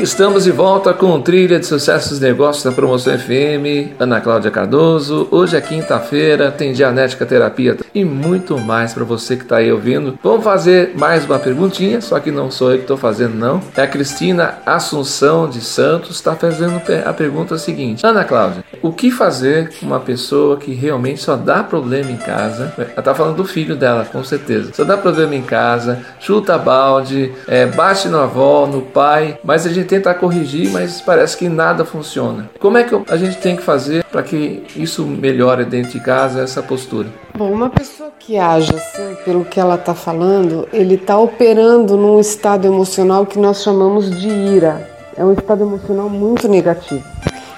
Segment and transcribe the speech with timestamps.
[0.00, 5.28] Estamos de volta com Trilha de Sucessos Negócios da Promoção FM, Ana Cláudia Cardoso.
[5.30, 10.18] Hoje é quinta-feira, tem Dianética Terapia e muito mais para você que está aí ouvindo.
[10.22, 13.60] Vamos fazer mais uma perguntinha, só que não sou eu que estou fazendo, não.
[13.76, 19.10] É a Cristina Assunção de Santos está fazendo a pergunta seguinte: Ana Cláudia, o que
[19.10, 22.72] fazer com uma pessoa que realmente só dá problema em casa?
[22.78, 24.72] Ela está falando do filho dela, com certeza.
[24.72, 29.70] Só dá problema em casa, chuta balde, é, bate na avó, no pai, mas a
[29.70, 32.50] gente tenta corrigir, mas parece que nada funciona.
[32.58, 36.42] Como é que a gente tem que fazer para que isso melhore dentro de casa,
[36.42, 37.08] essa postura?
[37.36, 42.20] Bom, uma pessoa que age assim, pelo que ela está falando, ele está operando num
[42.20, 44.88] estado emocional que nós chamamos de ira.
[45.16, 47.04] É um estado emocional muito negativo.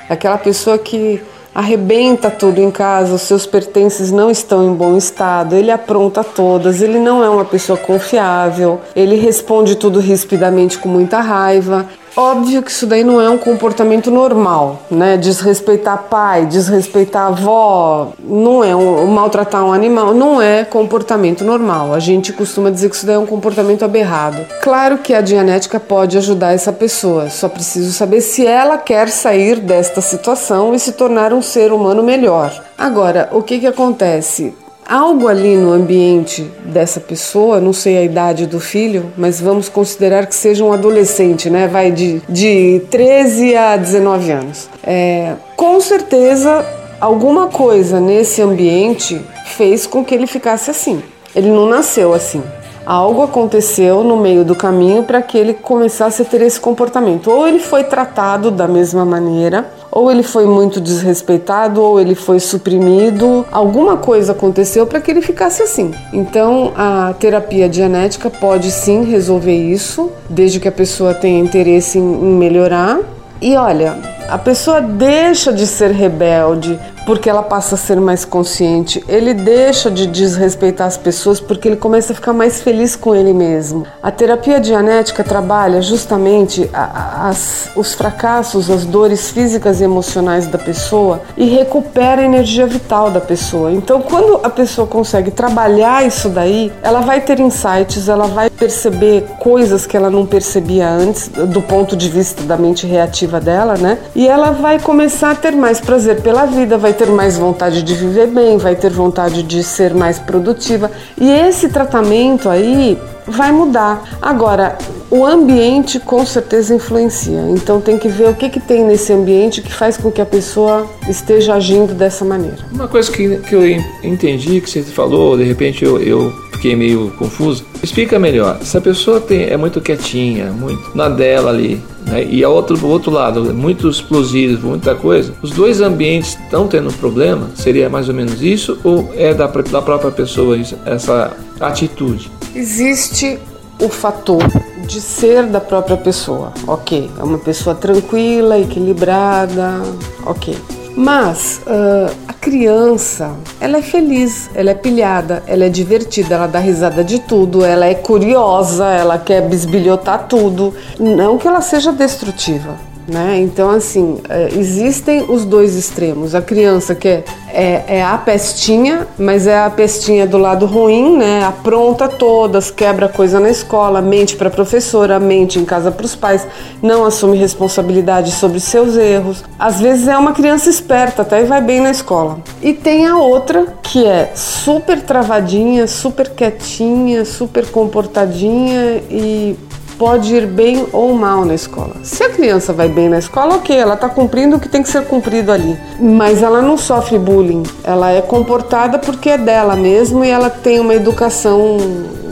[0.09, 1.23] Aquela pessoa que
[1.54, 6.82] arrebenta tudo em casa, os seus pertences não estão em bom estado, ele apronta todas,
[6.82, 12.70] ele não é uma pessoa confiável, ele responde tudo rispidamente com muita raiva, Óbvio que
[12.70, 15.16] isso daí não é um comportamento normal, né?
[15.16, 21.92] Desrespeitar pai, desrespeitar avó, não é um, maltratar um animal, não é comportamento normal.
[21.92, 24.46] A gente costuma dizer que isso daí é um comportamento aberrado.
[24.62, 29.59] Claro que a dianética pode ajudar essa pessoa, só preciso saber se ela quer sair
[29.59, 32.52] desta situação e se tornar um ser humano melhor.
[32.79, 34.54] Agora, o que que acontece?
[34.88, 40.26] Algo ali no ambiente dessa pessoa, não sei a idade do filho, mas vamos considerar
[40.26, 41.66] que seja um adolescente, né?
[41.66, 44.68] Vai de, de 13 a 19 anos.
[44.82, 46.65] É, com certeza,
[47.01, 49.21] alguma coisa nesse ambiente
[49.57, 51.02] fez com que ele ficasse assim.
[51.35, 52.43] Ele não nasceu assim.
[52.87, 57.30] Algo aconteceu no meio do caminho para que ele começasse a ter esse comportamento.
[57.30, 62.38] Ou ele foi tratado da mesma maneira, ou ele foi muito desrespeitado, ou ele foi
[62.41, 63.46] suprimido.
[63.51, 65.93] Alguma coisa aconteceu para que ele ficasse assim.
[66.12, 72.03] Então, a terapia dianética pode sim resolver isso, desde que a pessoa tenha interesse em
[72.03, 72.98] melhorar.
[73.41, 73.98] E olha,
[74.28, 79.04] a pessoa deixa de ser rebelde, porque ela passa a ser mais consciente.
[79.08, 83.32] Ele deixa de desrespeitar as pessoas porque ele começa a ficar mais feliz com ele
[83.32, 83.86] mesmo.
[84.02, 91.22] A terapia dianética trabalha justamente as, os fracassos, as dores físicas e emocionais da pessoa
[91.36, 93.70] e recupera a energia vital da pessoa.
[93.72, 99.22] Então, quando a pessoa consegue trabalhar isso daí, ela vai ter insights, ela vai perceber
[99.38, 103.98] coisas que ela não percebia antes, do ponto de vista da mente reativa dela, né?
[104.14, 107.94] E ela vai começar a ter mais prazer pela vida, vai ter mais vontade de
[107.94, 110.91] viver bem, vai ter vontade de ser mais produtiva.
[111.20, 114.02] E esse tratamento aí vai mudar.
[114.22, 114.78] Agora,
[115.10, 117.41] o ambiente com certeza influencia.
[117.50, 120.26] Então tem que ver o que, que tem nesse ambiente que faz com que a
[120.26, 122.59] pessoa esteja agindo dessa maneira.
[122.72, 123.66] Uma coisa que, que eu
[124.03, 127.64] entendi que você falou, de repente eu, eu fiquei meio confuso.
[127.82, 128.59] Explica melhor.
[128.62, 132.25] Se a pessoa tem, é muito quietinha, muito na dela ali, né?
[132.25, 136.93] e a outro, o outro lado, muito explosivo, muita coisa, os dois ambientes estão tendo
[136.94, 137.50] problema?
[137.54, 138.78] Seria mais ou menos isso?
[138.82, 142.31] Ou é da, da própria pessoa isso, essa atitude?
[142.54, 143.38] Existe
[143.78, 144.43] o fator
[144.84, 147.10] de ser da própria pessoa, ok.
[147.18, 149.82] É uma pessoa tranquila, equilibrada,
[150.24, 150.56] ok.
[150.96, 156.60] Mas uh, a criança, ela é feliz, ela é pilhada, ela é divertida, ela dá
[156.60, 160.72] risada de tudo, ela é curiosa, ela quer bisbilhotar tudo.
[160.98, 162.76] Não que ela seja destrutiva,
[163.06, 163.38] né?
[163.41, 166.34] Então, assim, é, existem os dois extremos.
[166.34, 171.16] A criança que é, é, é, a pestinha, mas é a pestinha do lado ruim,
[171.16, 171.44] né?
[171.44, 176.16] Apronta todas, quebra coisa na escola, mente para a professora, mente em casa para os
[176.16, 176.47] pais,
[176.82, 179.44] não assume responsabilidade sobre seus erros.
[179.59, 182.38] Às vezes é uma criança esperta, até e vai bem na escola.
[182.62, 189.56] E tem a outra que é super travadinha, super quietinha, super comportadinha e
[189.99, 191.97] pode ir bem ou mal na escola.
[192.03, 194.88] Se a criança vai bem na escola, ok, ela está cumprindo o que tem que
[194.88, 195.78] ser cumprido ali.
[196.00, 200.81] Mas ela não sofre bullying, ela é comportada porque é dela mesmo e ela tem
[200.81, 201.78] uma educação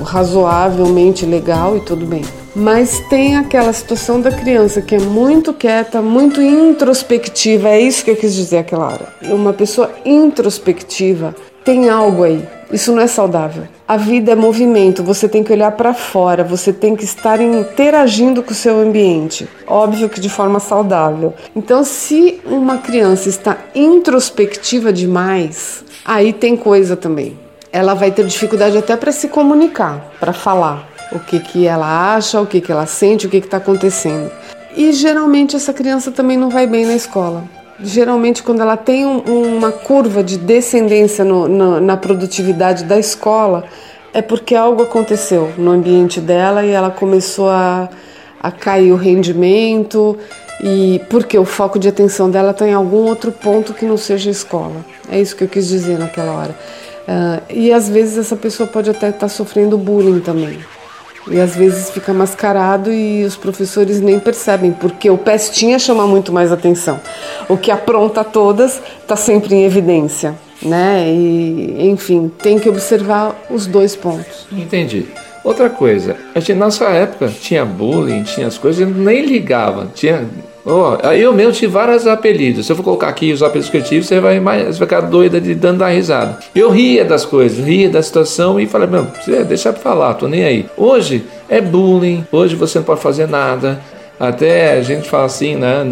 [0.03, 2.23] razoavelmente legal e tudo bem.
[2.55, 8.11] Mas tem aquela situação da criança que é muito quieta, muito introspectiva, é isso que
[8.11, 9.09] eu quis dizer aquela hora.
[9.23, 11.35] Uma pessoa introspectiva
[11.65, 12.47] tem algo aí.
[12.71, 13.65] Isso não é saudável.
[13.93, 18.43] A vida é movimento, você tem que olhar para fora, você tem que estar interagindo
[18.43, 19.47] com o seu ambiente.
[19.67, 21.35] Óbvio que de forma saudável.
[21.55, 27.39] Então, se uma criança está introspectiva demais, aí tem coisa também.
[27.71, 32.41] Ela vai ter dificuldade até para se comunicar, para falar o que, que ela acha,
[32.41, 34.33] o que, que ela sente, o que está acontecendo.
[34.75, 37.45] E geralmente essa criança também não vai bem na escola
[37.81, 43.65] geralmente quando ela tem um, uma curva de descendência no, no, na produtividade da escola,
[44.13, 47.89] é porque algo aconteceu no ambiente dela e ela começou a,
[48.43, 50.19] a cair o rendimento
[50.63, 54.31] e porque o foco de atenção dela está em algum outro ponto que não seja
[54.31, 54.85] escola.
[55.11, 56.57] É isso que eu quis dizer naquela hora.
[57.03, 60.61] Uh, e às vezes essa pessoa pode até estar tá sofrendo bullying também.
[61.31, 66.33] E às vezes fica mascarado e os professores nem percebem, porque o pestinha chama muito
[66.33, 67.01] mais atenção.
[67.49, 71.05] O que apronta todas está sempre em evidência, né?
[71.09, 74.47] E, enfim, tem que observar os dois pontos.
[74.51, 75.07] Entendi.
[75.45, 79.91] Outra coisa, a gente, na nossa época tinha bullying, tinha as coisas, nem ligava.
[79.93, 80.29] Tinha
[80.65, 82.67] Oh, eu mesmo tive vários apelidos.
[82.67, 84.89] Se eu for colocar aqui os apelidos que eu tive, você vai, mais, você vai
[84.89, 86.39] ficar doida de dando da risada.
[86.55, 89.07] Eu ria das coisas, ria da situação e falei, meu,
[89.47, 90.67] deixa eu falar, tô nem aí.
[90.77, 93.81] Hoje é bullying, hoje você não pode fazer nada.
[94.21, 95.85] Até a gente fala assim, né?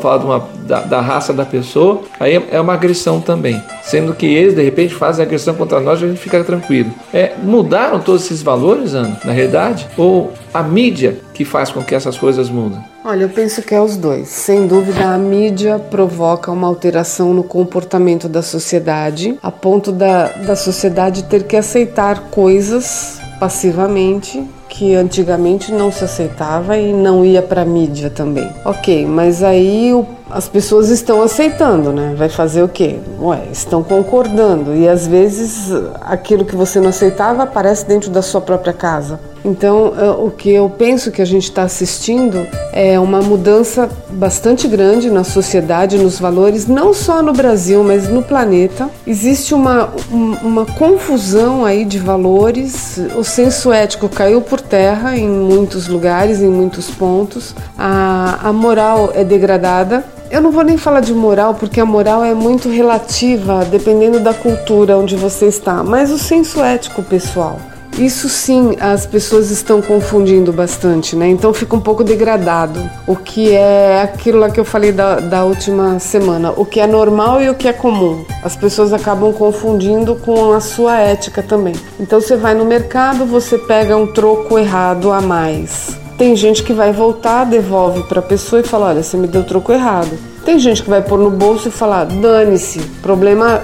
[0.00, 3.62] Falar de uma, da, da, raça da pessoa, aí é uma agressão também.
[3.82, 6.92] Sendo que eles, de repente, fazem agressão contra nós, a gente fica tranquilo.
[7.12, 9.88] É, mudaram todos esses valores, Ana, na realidade?
[9.96, 12.78] Ou a mídia que faz com que essas coisas mudem?
[13.04, 14.28] Olha, eu penso que é os dois.
[14.28, 20.54] Sem dúvida, a mídia provoca uma alteração no comportamento da sociedade, a ponto da, da
[20.54, 24.40] sociedade ter que aceitar coisas passivamente
[24.72, 28.48] que antigamente não se aceitava e não ia para mídia também.
[28.64, 32.14] Ok, mas aí o, as pessoas estão aceitando, né?
[32.16, 32.98] Vai fazer o quê?
[33.20, 35.70] Ué, estão concordando e às vezes
[36.00, 39.20] aquilo que você não aceitava aparece dentro da sua própria casa.
[39.44, 44.68] Então, eh, o que eu penso que a gente está assistindo é uma mudança bastante
[44.68, 48.88] grande na sociedade, nos valores, não só no Brasil, mas no planeta.
[49.06, 55.88] Existe uma, uma confusão aí de valores, o senso ético caiu por terra em muitos
[55.88, 60.04] lugares, em muitos pontos, a, a moral é degradada.
[60.30, 64.32] Eu não vou nem falar de moral, porque a moral é muito relativa, dependendo da
[64.32, 67.58] cultura onde você está, mas o senso ético pessoal.
[67.98, 71.28] Isso sim, as pessoas estão confundindo bastante, né?
[71.28, 72.80] Então fica um pouco degradado.
[73.06, 76.86] O que é aquilo lá que eu falei da, da última semana, o que é
[76.86, 78.24] normal e o que é comum.
[78.42, 81.74] As pessoas acabam confundindo com a sua ética também.
[82.00, 85.96] Então você vai no mercado, você pega um troco errado a mais.
[86.16, 89.44] Tem gente que vai voltar, devolve para a pessoa e fala: Olha, você me deu
[89.44, 90.16] troco errado.
[90.44, 93.62] Tem gente que vai pôr no bolso e falar: Dane-se, problema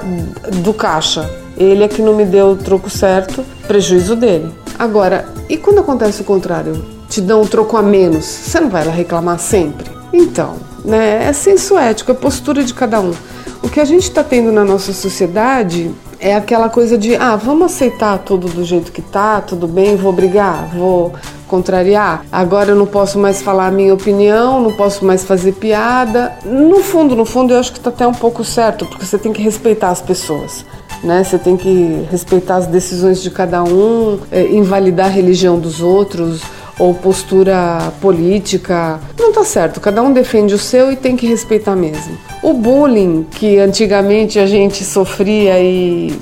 [0.62, 1.28] do caixa.
[1.58, 4.48] Ele é que não me deu o troco certo, prejuízo dele.
[4.78, 6.84] Agora, e quando acontece o contrário?
[7.08, 9.90] Te dão um troco a menos, você não vai lá reclamar sempre?
[10.12, 13.12] Então, né, é senso ético, é postura de cada um.
[13.60, 15.90] O que a gente está tendo na nossa sociedade
[16.20, 20.12] é aquela coisa de, ah, vamos aceitar tudo do jeito que tá, tudo bem, vou
[20.12, 21.12] brigar, vou
[21.48, 22.24] contrariar.
[22.30, 26.34] Agora eu não posso mais falar a minha opinião, não posso mais fazer piada.
[26.44, 29.32] No fundo, no fundo, eu acho que está até um pouco certo, porque você tem
[29.32, 30.64] que respeitar as pessoas
[31.02, 31.24] né?
[31.24, 36.42] Você tem que respeitar as decisões de cada um, é, invalidar a religião dos outros
[36.78, 39.00] ou postura política.
[39.18, 42.16] Não tá certo, cada um defende o seu e tem que respeitar mesmo.
[42.42, 46.14] O bullying que antigamente a gente sofria e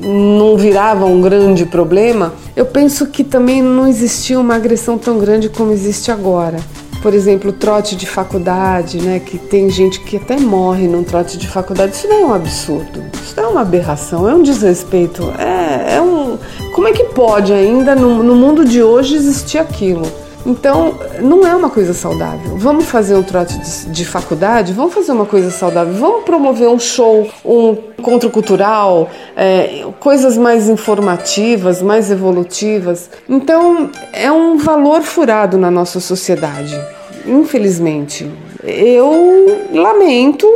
[0.00, 5.48] não virava um grande problema, eu penso que também não existia uma agressão tão grande
[5.48, 6.56] como existe agora
[7.02, 9.18] por exemplo, trote de faculdade, né?
[9.18, 11.96] Que tem gente que até morre num trote de faculdade.
[11.96, 15.24] Isso não é um absurdo, isso não é uma aberração, é um desrespeito.
[15.36, 16.38] É, é um.
[16.72, 20.21] Como é que pode ainda no, no mundo de hoje existir aquilo?
[20.44, 22.56] Então, não é uma coisa saudável.
[22.56, 24.72] Vamos fazer um trote de, de, faculdade?
[24.72, 25.94] Vamos fazer uma coisa saudável?
[25.94, 33.08] Vamos promover um show, um encontro cultural, é, coisas mais informativas, mais evolutivas.
[33.28, 36.78] Então, é um valor furado na nossa sociedade,
[37.24, 38.28] infelizmente.
[38.64, 40.48] Eu lamento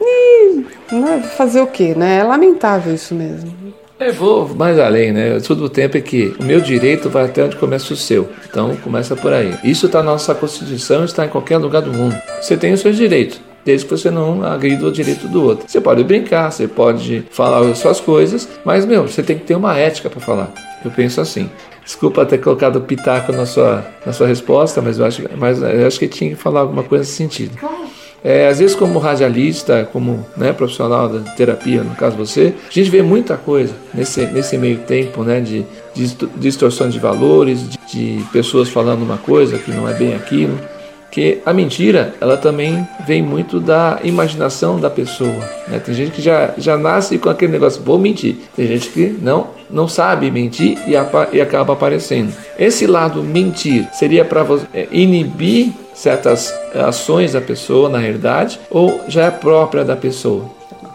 [0.00, 2.18] e né, fazer o quê, né?
[2.18, 3.52] É lamentável isso mesmo.
[4.02, 5.38] É, vou mais além, né?
[5.38, 8.28] Tudo o tempo é que o meu direito vai até onde começa o seu.
[8.50, 9.54] Então começa por aí.
[9.62, 12.20] Isso está na nossa Constituição, está em qualquer lugar do mundo.
[12.40, 13.40] Você tem os seus direitos.
[13.64, 15.68] Desde que você não agrida o direito do outro.
[15.68, 19.54] Você pode brincar, você pode falar as suas coisas, mas, meu, você tem que ter
[19.54, 20.52] uma ética para falar.
[20.84, 21.48] Eu penso assim.
[21.84, 26.00] Desculpa ter colocado pitaco na sua, na sua resposta, mas eu acho, mas eu acho
[26.00, 27.56] que tinha que falar alguma coisa nesse sentido.
[28.24, 32.88] É, às vezes, como radialista, como né, profissional da terapia, no caso você, a gente
[32.90, 35.64] vê muita coisa nesse, nesse meio tempo né, de,
[35.94, 40.56] de de valores, de, de pessoas falando uma coisa que não é bem aquilo
[41.12, 45.46] que a mentira ela também vem muito da imaginação da pessoa.
[45.68, 45.78] Né?
[45.78, 48.36] Tem gente que já, já nasce com aquele negócio, vou mentir.
[48.56, 50.92] Tem gente que não não sabe mentir e,
[51.36, 52.32] e acaba aparecendo.
[52.58, 59.24] Esse lado mentir seria para é, inibir certas ações da pessoa na realidade ou já
[59.24, 60.44] é própria da pessoa?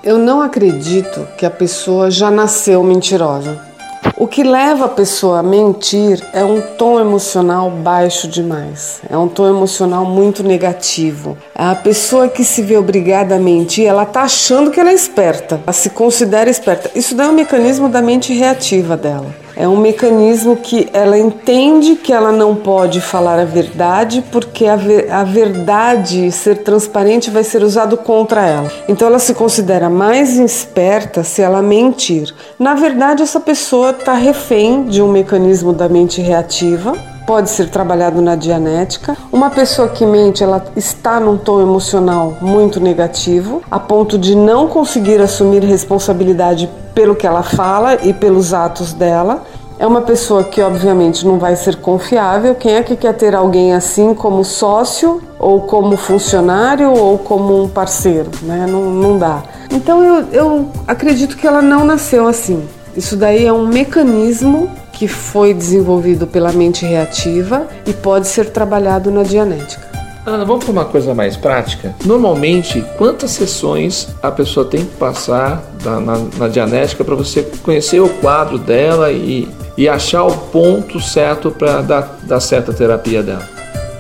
[0.04, 3.68] Eu não acredito que a pessoa já nasceu mentirosa.
[4.16, 9.28] O que leva a pessoa a mentir é um tom emocional baixo demais, é um
[9.28, 11.38] tom emocional muito negativo.
[11.54, 15.62] A pessoa que se vê obrigada a mentir, ela tá achando que ela é esperta,
[15.64, 16.90] ela se considera esperta.
[16.96, 19.47] Isso daí é um mecanismo da mente reativa dela.
[19.60, 24.76] É um mecanismo que ela entende que ela não pode falar a verdade porque a,
[24.76, 28.72] ver, a verdade ser transparente vai ser usado contra ela.
[28.88, 32.32] Então ela se considera mais esperta se ela mentir.
[32.60, 38.22] Na verdade, essa pessoa está refém de um mecanismo da mente reativa pode ser trabalhado
[38.22, 39.18] na dianética.
[39.34, 44.68] Uma pessoa que mente, ela está num tom emocional muito negativo, a ponto de não
[44.68, 49.44] conseguir assumir responsabilidade pelo que ela fala e pelos atos dela.
[49.78, 52.56] É uma pessoa que, obviamente, não vai ser confiável.
[52.56, 57.68] Quem é que quer ter alguém assim como sócio, ou como funcionário, ou como um
[57.68, 58.32] parceiro?
[58.42, 58.66] Né?
[58.68, 59.44] Não, não dá.
[59.70, 62.68] Então, eu, eu acredito que ela não nasceu assim.
[62.98, 69.12] Isso daí é um mecanismo que foi desenvolvido pela mente reativa e pode ser trabalhado
[69.12, 69.86] na dianética.
[70.26, 71.96] Ana, vamos para uma coisa mais prática.
[72.04, 78.00] Normalmente, quantas sessões a pessoa tem que passar na, na, na dianética para você conhecer
[78.00, 83.48] o quadro dela e, e achar o ponto certo para dar, dar certa terapia dela?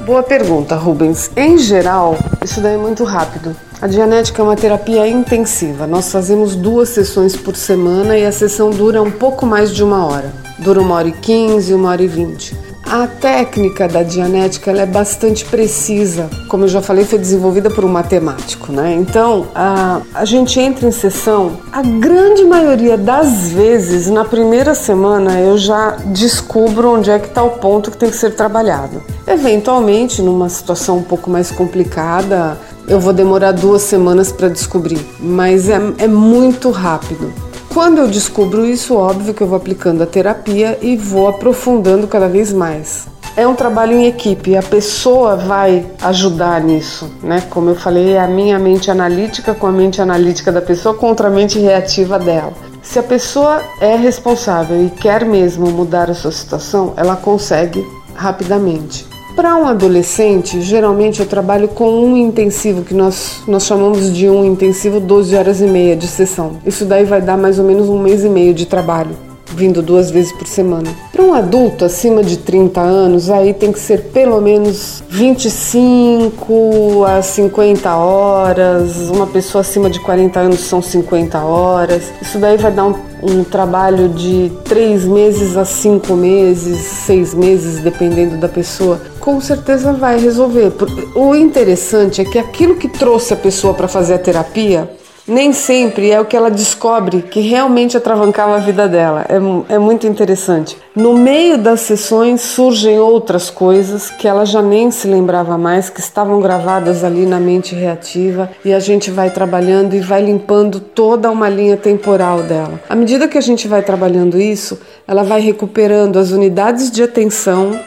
[0.08, 1.30] Boa pergunta, Rubens.
[1.38, 3.56] Em geral, isso daí é muito rápido.
[3.80, 5.86] A Dianética é uma terapia intensiva.
[5.86, 10.04] Nós fazemos duas sessões por semana e a sessão dura um pouco mais de uma
[10.04, 10.34] hora.
[10.58, 12.56] Dura uma hora e quinze, uma hora e vinte.
[12.90, 16.28] A técnica da Dianética é bastante precisa.
[16.48, 18.96] Como eu já falei, foi desenvolvida por um matemático, né?
[18.96, 25.40] Então, a, a gente entra em sessão, a grande maioria das vezes, na primeira semana,
[25.40, 29.04] eu já descubro onde é que está o ponto que tem que ser trabalhado.
[29.28, 32.58] Eventualmente, numa situação um pouco mais complicada,
[32.88, 37.34] eu vou demorar duas semanas para descobrir, mas é, é muito rápido.
[37.70, 42.28] Quando eu descubro isso, óbvio que eu vou aplicando a terapia e vou aprofundando cada
[42.28, 43.08] vez mais.
[43.36, 47.44] É um trabalho em equipe, a pessoa vai ajudar nisso, né?
[47.52, 51.28] Como eu falei, é a minha mente analítica com a mente analítica da pessoa contra
[51.28, 52.54] a mente reativa dela.
[52.82, 59.06] Se a pessoa é responsável e quer mesmo mudar a sua situação, ela consegue rapidamente.
[59.38, 64.44] Para um adolescente, geralmente eu trabalho com um intensivo, que nós, nós chamamos de um
[64.44, 66.54] intensivo 12 horas e meia de sessão.
[66.66, 69.16] Isso daí vai dar mais ou menos um mês e meio de trabalho
[69.56, 70.90] vindo duas vezes por semana.
[71.12, 77.22] Para um adulto acima de 30 anos, aí tem que ser pelo menos 25 a
[77.22, 82.04] 50 horas, uma pessoa acima de 40 anos são 50 horas.
[82.22, 87.80] Isso daí vai dar um, um trabalho de 3 meses a 5 meses, 6 meses,
[87.82, 89.02] dependendo da pessoa.
[89.28, 90.72] Com certeza vai resolver.
[91.14, 94.90] O interessante é que aquilo que trouxe a pessoa para fazer a terapia
[95.28, 99.26] nem sempre é o que ela descobre que realmente atravancava a vida dela.
[99.28, 100.78] É, é, muito interessante.
[100.96, 106.00] No meio das sessões surgem outras coisas que ela já nem se lembrava mais, que
[106.00, 111.30] estavam gravadas ali na mente reativa, e a gente vai trabalhando e vai limpando toda
[111.30, 112.80] uma linha temporal dela.
[112.88, 117.78] À medida que a gente vai trabalhando isso, ela vai recuperando as unidades de atenção.